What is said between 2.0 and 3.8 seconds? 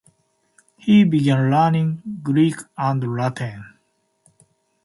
Greek and Latin.